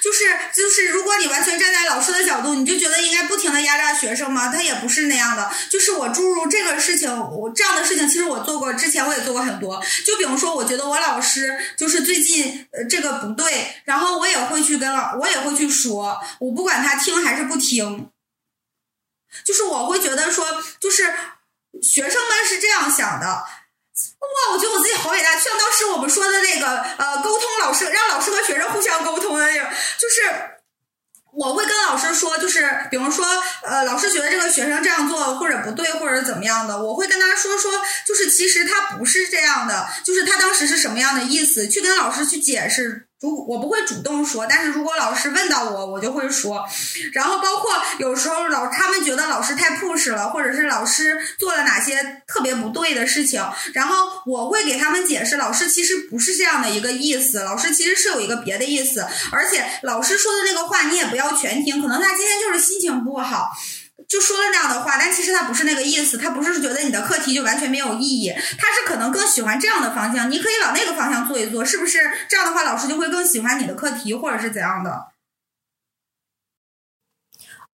[0.00, 0.24] 就是
[0.54, 4.52] 就是，如果你完全站在老师的角度，你就觉得应该不停的压榨学生吗？
[4.52, 5.50] 他也不是那样的。
[5.70, 9.82] 就是我注入这个事情，我这样的事情，其实我做过，之前我也做过很多。
[10.04, 18.10] 就比如说，我觉得我老师就是最近呃这个不对，然后我也会去跟老，我也会去说，我不管他听还是不听。
[19.44, 21.12] 就是我会觉得说，就是。
[21.82, 24.52] 学生们是这样想的，哇！
[24.52, 26.66] 我觉得我自己好伟大，就像当时我们说的那个
[26.98, 29.64] 呃，沟通老师让老师和学生互相沟通的那个，
[29.98, 30.22] 就是
[31.32, 33.26] 我会跟老师说，就是比如说
[33.62, 37.72] 呃，老师觉得这个学生这样做或者不对或者怎么样的，我会跟他说说，
[38.06, 43.08] 就是其实他不是这样的，就是他当时是什么样的意思，去跟老师去解释。
[43.24, 46.64] 如我不会主动说，但是如果老师问到我，我就会说。
[47.12, 63.50] 然后包括有时候老他们觉得老师太 push 了，或者是老师做了哪些特别不对的事情，然后我会给他们解释，老师其实不是这样的一个意思，老师其实是有一个别的意思，而且老师说的那个话你也不要全听，可能他今天就是心情不好。
[64.08, 71.98] 就说了那样的话，但其实他不是那个意思，他不是觉得你的课题就完全没有意义，他是可能更喜欢这样的方向，你可以往那个方向做一做，是不是？
[72.28, 75.08] 这样的话，老师就会更喜欢你的课题，或者是怎样的？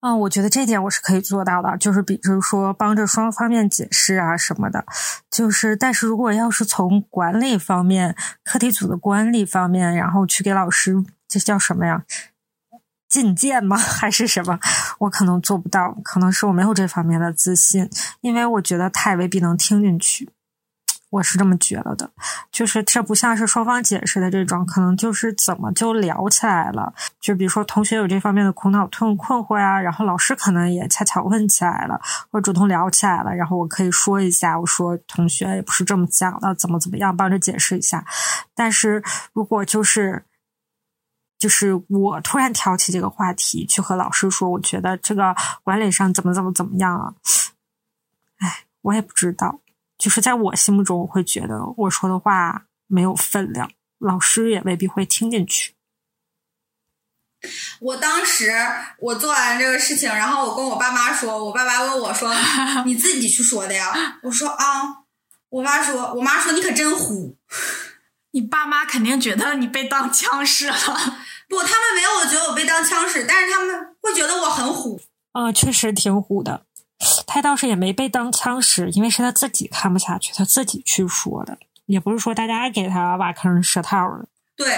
[0.03, 4.85] 嗯，我觉得这点我是可以做到的，就是比如说帮着双方面解释啊什么的，
[5.31, 10.95] 就是但是如果要是从管理方面、课题组的管理方面，然后去给老师，
[11.29, 12.03] 这叫什么呀？
[13.11, 13.77] 进谏吗？
[13.77, 14.59] 还是什么？
[14.99, 17.91] 我可能做不到，可能是我没有这方面的自信，
[18.23, 20.31] 因为我觉得他也未必能听进去。
[21.11, 22.09] 我是这么觉得的，
[22.53, 26.95] 就是这不像是双方解释的这种，可能就是怎么就聊起来了。
[27.21, 38.05] 就比如说同学有这方面的苦恼、困困惑呀，然后老师可能也恰巧问起来了，或主动聊起来了，然后我可以说一下，我说同学也不是这么讲的，怎么怎么样，帮着解释一下。
[38.55, 40.25] 但是如果就是
[41.41, 47.15] 就是我突然挑起这个话题去和老师说，我觉得这个管理上怎么怎么怎么样啊？
[48.41, 49.61] 哎，我也不知道。
[49.97, 55.75] 就是在我心目中，我会觉得我说的话没有分量，老师也未必会听进去。
[57.81, 58.53] 我当时
[58.99, 62.31] 我做完这个事情，然后我跟我爸妈说，我爸妈问我说
[62.85, 65.05] ：“你自己去说的呀？”我说：“啊。”
[65.49, 67.37] 我妈说：“我妈说你可真虎。”
[68.33, 70.75] 你爸妈肯定觉得你被当枪使了。
[71.49, 75.01] 不，他们没有觉得我被当枪使，但是他们会觉得我很虎。
[75.33, 76.63] 啊，确实挺虎的。
[77.27, 84.27] 他倒是也没被当枪使，因为是他自己看不下去，他自己去说的，也不是说大家给他挖坑设套的。
[84.57, 84.69] 对，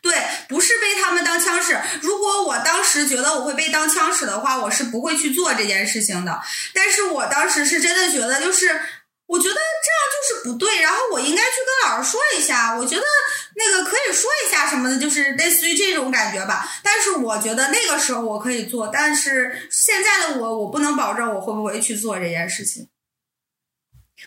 [0.00, 0.14] 对，
[0.48, 1.78] 不是被他们当枪使。
[2.00, 6.40] 如果我当时觉得我会被当枪使的话，我是不会去做这件事情的。
[6.72, 8.80] 但是我当时是真的觉得，就是
[9.26, 9.64] 我觉得这样
[10.12, 12.74] 就是不对，然后我应该去跟老师说一下。
[12.76, 13.02] 我觉得。
[13.54, 16.66] 那个可以说一下什么的，就是类似于这种感觉吧。
[16.82, 22.88] 但是我觉得那个时候我可以做，但是现在的我，我不能保证我会不会去做这件事情。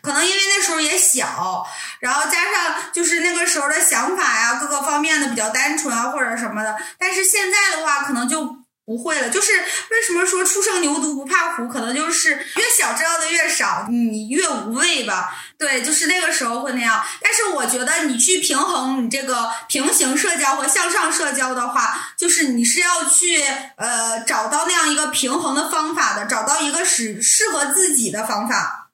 [0.04, 1.66] 可能因为那时候也小，
[2.00, 6.78] 然后加上就是那个时候的想法呀，各个方面的比较单纯啊，或者什么的。
[7.00, 8.65] 但是现在的话，可能就。
[8.86, 11.68] 不会了，就是为什么说初生牛犊不怕虎？
[11.68, 15.36] 可能就是越小知道的越少，你越无畏吧。
[15.58, 17.04] 对，就是那个时候会那样。
[17.20, 23.44] 但是我觉得你去平衡你这个平行社交和向上社交的话，就是你是要去
[23.78, 28.85] 呃找到那样一个平衡的方法的，找到一个适适合自己的方法。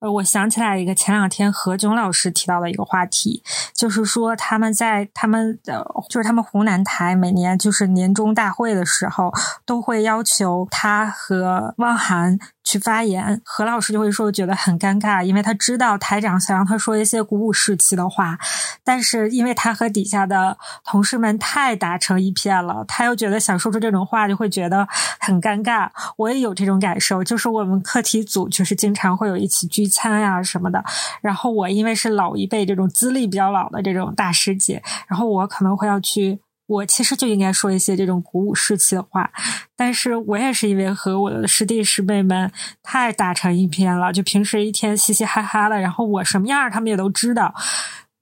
[0.00, 3.42] 呃，我想起来一个前两天何炅老师提到的一个话题，
[3.74, 9.30] 就是说他们在他们的就是他们湖南台每年就是年终大会的时候，
[9.66, 12.38] 都会要求他和汪涵。
[12.70, 18.38] 去发言，何老师就会说觉得很尴尬，因为他知道台长想让他说一些鼓舞士气的话，
[18.84, 24.86] 但是因为他和底下的同事们太打成一片了，他又觉得想说出这种话就会觉得
[25.18, 25.90] 很尴尬。
[26.16, 30.84] 我也有这种感受，就是我们课题组就是经常会有一起聚餐呀什么的，
[31.20, 36.38] 然后我因为是老一辈这种资历比较老的这种大师姐，然后我可能会要去。
[36.70, 39.28] 我其实就应该说一些这种鼓舞士气的话，
[39.76, 42.48] 但是我也是因为和我的师弟师妹们
[42.80, 47.52] 太打成一片了，就平时一天嘻嘻哈哈的，然后我什么样他们也都知道，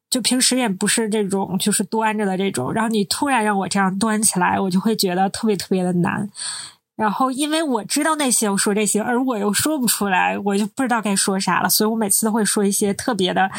[0.09, 6.27] 就平时也不是这种就是端着的这种，然后你突然让我这样端起来，我就会觉得特别特别的难。
[6.97, 13.51] 然后因为我知道那些我说这些，而我又说不出来，我就不知道该说啥了，所以我每次都会说一些特别的。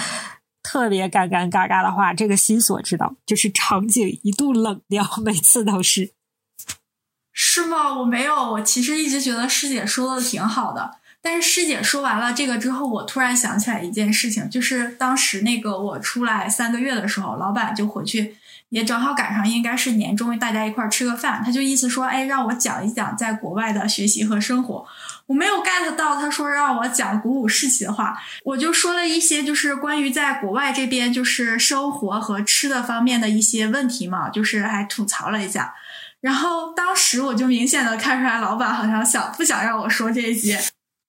[0.62, 6.12] 特别尴尴尬尬的话，这个心所知道，就是场景一度冷掉，每次都是。
[7.32, 7.98] 是吗？
[8.00, 10.98] 我没有，我其实一直觉得师姐说的挺好的。
[11.22, 18.38] 但是师姐说完了这个之后，我突然想起来一件事情，就是当时那个我出来三个月的时候，老板就回去，
[18.69, 24.86] 也正好赶上应该是年终，大家一块儿吃个饭，他就意思说，哎，让我讲一讲在国外的学习和生活。
[25.30, 35.76] 我没有 get 到他说让我讲鼓舞士气的话，我就说了一些就是关于在国外这边就是生活和吃的方面的一些问题嘛，就是还吐槽了一下。
[36.20, 40.60] 然后当时我就明显的看出来，老板好像想不想让我说这些，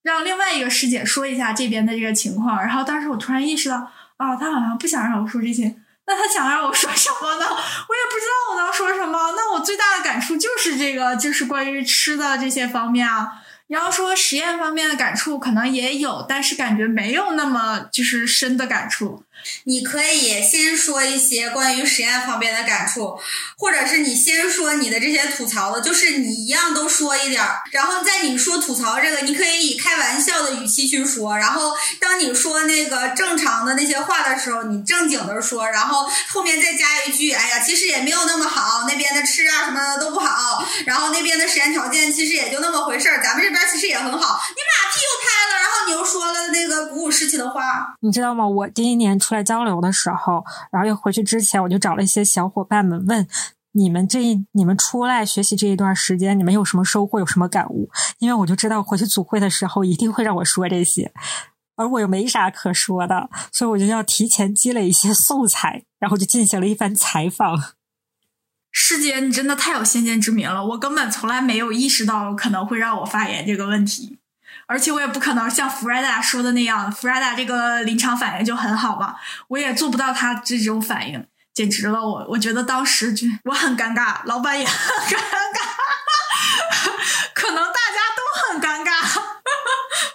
[0.02, 2.60] 让另外一个师姐说一下这边的这个情况。
[2.60, 5.74] 然后当时我突然意识到，啊，他好像不想让我说这些，
[6.06, 7.46] 那他想让我说什么呢？
[7.46, 9.32] 我也不知道我能说什么。
[9.34, 13.44] 那我最大的感触就是这个，就是关于吃的这些方面啊。
[13.70, 19.22] 你要说实验方面的感触可能也有，但是感觉没有那么就是深的感触。
[19.64, 23.18] 你可以先说一些关于实验方面的感触，
[23.56, 27.60] 或者是你先说你的这些吐槽的，就是你一样都说一点儿。
[27.72, 31.36] 然后在你说吐槽这个，你可以以开玩笑的语气去说。
[31.36, 35.68] 然后当你说那个正常的那些话的时候，你正经的说。
[35.68, 40.64] 然后后面再加一句：“哎呀，其实也没有那么好，那边的吃啊什么的都不好。
[40.86, 44.10] 然后那边的实验条件其实也就那么回事儿，咱们这边其实也很好。
[44.10, 47.60] 你马屁又拍了，然后你又说了那个鼓舞士气的话。
[48.00, 48.46] 你知道吗？
[48.46, 53.28] 我第一年出来交流的时候，然后又回去之前，我就找了一些小伙伴们问。
[53.72, 57.88] 你们这一你们出来学习这一段时间，你们有什么收获，有什么感悟？
[58.18, 61.12] 因为我就知道回去组会的时候一定会让我说这些，
[61.76, 67.56] 而我又没啥可说的，所以我就要提前积累一些素材，然后就进行了一番采访。
[68.72, 74.18] 师姐，你真的太有先见之明了，我根本从来没有意识到可能会让我发言这个问题，
[74.66, 79.16] 而且我也不可能像弗莱达说的那样，弗莱达这个临场反应就很好嘛，
[79.48, 81.26] 我也做不到他这种反应。
[81.52, 84.74] 简直了，我我觉得当时就我很尴尬，老板也很
[85.06, 85.60] 尴尬，
[87.34, 88.90] 可能大家都很尴尬。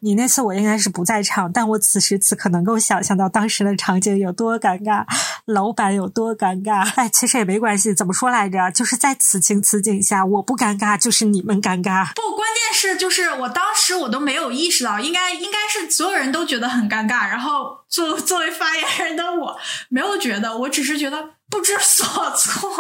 [0.06, 5.04] 你那次我应该是不在场，但我此时此刻能够想象到当时的场景有多尴尬，
[5.46, 6.88] 老板有多尴尬。
[6.94, 8.70] 哎，其实也没关系，怎么说来着？
[8.70, 12.14] 就是在此情此景下，我不尴尬，就是你们尴尬。
[12.14, 19.58] 不，关键是就是我当时我都没有意识到，应该应该是所有人都觉得很尴尬，然后作作为发言人的我
[19.90, 22.72] 没有觉得，我只是觉得不知所措。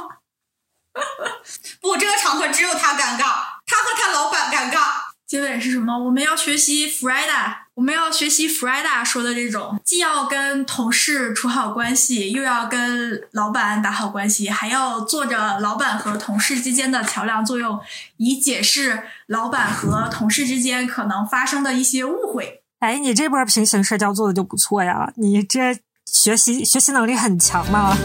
[1.81, 3.33] 不，这个场合只有他尴尬，
[3.65, 5.04] 他和他老板尴尬。
[5.27, 5.97] 结尾是什么？
[5.97, 17.79] 我们要学习 Freda，我们要学习 Freda 说的这种，既要跟同事处好关系，又要跟老板打好关系，还要做着老板和同事之间的桥梁作用，
[18.17, 22.61] 以解释老板和同事之间可能发生的一些误会。
[22.79, 27.97] 哎，你这波平行社交做的就不错呀，你这学习学习能力很强嘛。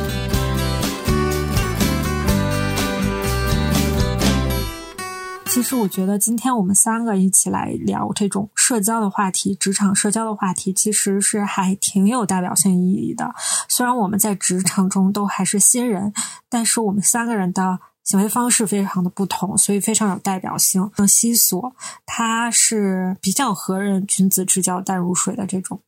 [5.53, 13.35] 其实我觉得今天我们三个一起来聊这种社交的话题，职场社交的话题，其实是还挺有代表性意义的。
[13.69, 16.13] 虽然我们在职场中都还是新人，
[16.49, 20.89] 但是我们三个人的行为方式非常的不同，所以非常有代表性。
[20.97, 21.75] 像西索，
[22.07, 25.81] 他是比较和人君子之交淡如水的这种。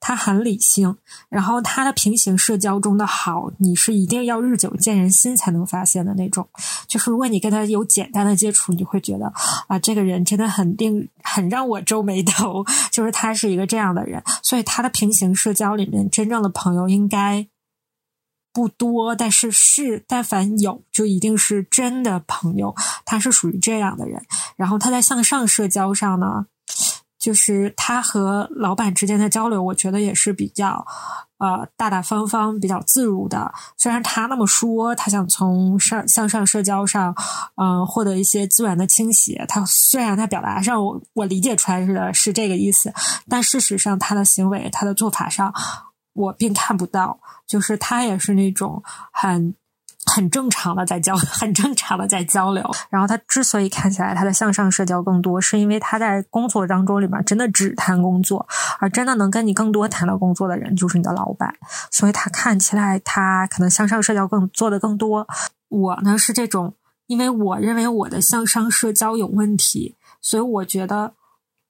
[0.00, 0.96] 他很理性，
[1.28, 6.48] 然后他的平行社交中的好，你是一定要日久见人心才能发现的那种。
[6.86, 9.32] 就是如果你跟他有简单的接触，你会觉得
[9.68, 12.64] 啊，这个人真的很定，很让我皱眉头。
[12.92, 17.46] 就是他是一个这样的人，所以他的平行社交里面真正的朋友应该
[18.52, 22.74] 不多，但是是但凡有，就一定是真的朋友。
[23.04, 24.24] 他是属于这样的人，
[24.56, 26.46] 然后他在向上社交上呢。
[27.26, 30.86] 就是他和老板之间的交流，我觉得也是比较，
[31.38, 33.52] 呃，大大方方、比较自如的。
[33.76, 37.12] 虽然他那么说，他想从上向上社交上，
[37.56, 39.44] 嗯，获得一些资源的倾斜。
[39.48, 42.94] 他虽然他表达上，我我理解出来是的是这个意思，
[43.28, 45.52] 但事实上他的行为、他的做法上，
[46.12, 47.18] 我并看不到。
[47.44, 49.56] 就是他也是那种很。
[50.14, 52.64] 很正常的在交， 很正常的在交流。
[52.88, 58.46] 然后他之所以看起来他的向上社交更多，是因为他在工作当中里面真的只谈工作，
[58.78, 61.54] 而真的能跟你更多谈到工作的人就是你的老板。
[61.90, 65.26] 所以他看起来他可能向上社交更做的更多。
[65.68, 66.74] 我呢是这种，
[67.08, 71.15] 因为我认为我的向上社交有问题，所以我觉得。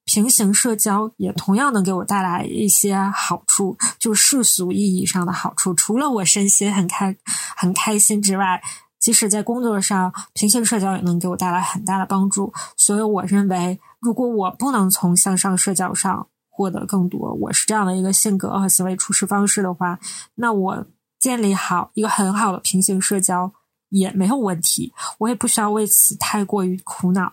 [0.06, 5.74] 平行社交也同样能给我带来一些好处，就世俗意义上的好处。
[5.74, 7.14] 除了我身心很开
[7.56, 8.62] 很开心之外，
[8.98, 12.52] 即使在工作上，平行社交也能给我带来很大的帮助。
[12.76, 19.98] 所以，我认为，如果我不能从向上社交上获得更多，我是这样的一个性格和行为处事方式的话，
[20.36, 20.86] 那我
[21.18, 23.52] 建立好一个很好的平行社交。
[23.90, 27.32] 也没有问题，我也不需要为此太过于苦恼。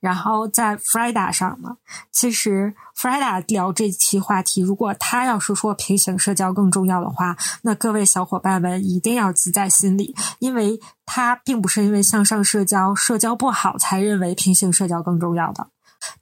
[0.00, 1.76] 然后在 Frida 上呢，
[2.10, 15.68] 其实 Frida 聊这期话题，如果他要是说平行社交更重要的话，那各位小伙伴们一定要记在心里，因为他并不是因为向上社交社交不好才认为平行社交更重要的，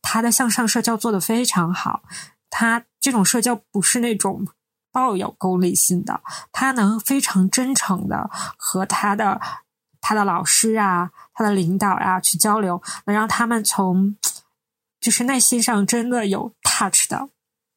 [0.02, 2.02] 他的向上社交做得非常好，
[2.50, 4.46] 他这种社交不是那种。
[4.90, 9.38] 抱有功利心的，他能非常真诚的和他的。
[10.00, 14.16] 他的老师啊，他的领导呀，去交流，能让他们从
[15.00, 17.28] 就是内心上真的有 touch 的，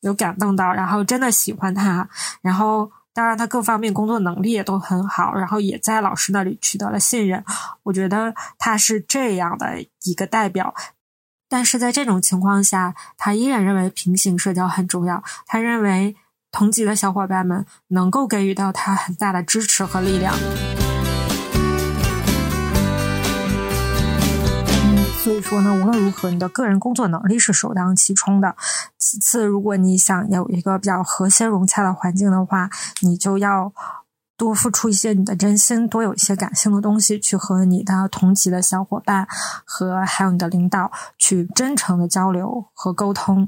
[0.01, 2.09] 有感动到，然后真的喜欢他，
[2.41, 7.43] 然后当然他各方面工作能力也都很好，然后也在老师那里取得了信任。
[7.84, 10.74] 我觉得他是这样的一个代表，
[11.47, 15.22] 但是在这种情况下，他依然认为平行社交很重要。
[15.45, 16.15] 他认为
[16.51, 20.34] 同级的小伙伴们能够给予到他很大的支持和力量。
[25.24, 28.55] 所以说呢，无论如何，你的个人工作能力是首当其冲的。
[28.97, 32.67] 其次，如果你想有一个比较和谐融洽的环境的话，
[33.01, 33.72] 你就要
[34.36, 39.28] 多付出一些你的真心，多有一些感性的东西，去和你的同级的小伙伴
[39.63, 43.47] 和还有你的领导去真诚的交流和沟通。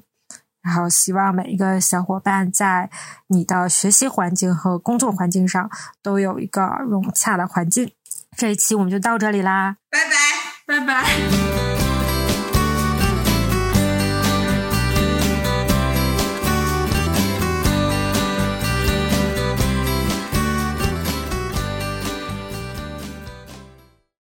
[0.61, 2.91] 然后，希望每一个小伙伴在
[3.29, 5.71] 你的学习环境和工作环境上
[6.03, 7.91] 都有一个融洽的环境。
[8.37, 11.82] 这一期我们就到这里啦，拜拜，拜拜。